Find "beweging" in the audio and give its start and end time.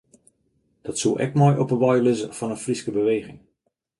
2.99-3.39